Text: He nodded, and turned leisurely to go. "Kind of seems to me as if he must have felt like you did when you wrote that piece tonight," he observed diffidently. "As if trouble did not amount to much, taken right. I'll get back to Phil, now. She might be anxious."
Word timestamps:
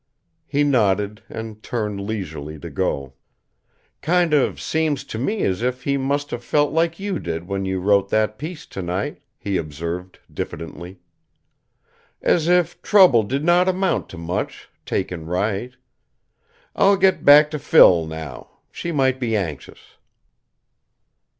He 0.47 0.63
nodded, 0.63 1.21
and 1.29 1.61
turned 1.61 2.01
leisurely 2.01 2.57
to 2.61 2.71
go. 2.71 3.13
"Kind 4.01 4.33
of 4.33 4.59
seems 4.59 5.03
to 5.03 5.19
me 5.19 5.43
as 5.43 5.61
if 5.61 5.83
he 5.83 5.95
must 5.95 6.31
have 6.31 6.43
felt 6.43 6.73
like 6.73 6.99
you 6.99 7.19
did 7.19 7.47
when 7.47 7.65
you 7.65 7.79
wrote 7.79 8.09
that 8.09 8.39
piece 8.39 8.65
tonight," 8.65 9.21
he 9.37 9.57
observed 9.57 10.17
diffidently. 10.33 10.97
"As 12.19 12.47
if 12.47 12.81
trouble 12.81 13.21
did 13.21 13.45
not 13.45 13.69
amount 13.69 14.09
to 14.09 14.17
much, 14.17 14.69
taken 14.87 15.27
right. 15.27 15.75
I'll 16.75 16.97
get 16.97 17.23
back 17.23 17.51
to 17.51 17.59
Phil, 17.59 18.07
now. 18.07 18.57
She 18.71 18.91
might 18.91 19.19
be 19.19 19.35
anxious." 19.37 19.97